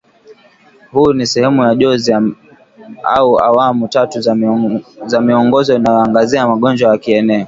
huu 0.91 1.13
ni 1.13 1.27
sehemu 1.27 1.63
ya 1.63 1.75
jozi 1.75 2.13
au 3.03 3.39
awamu 3.39 3.87
tatu 3.87 4.21
za 5.05 5.21
miongozo 5.21 5.75
inayoangazia 5.75 6.47
magonjwa 6.47 6.91
ya 6.91 6.97
kieneo 6.97 7.39